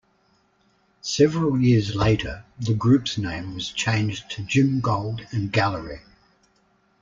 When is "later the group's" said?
1.95-3.19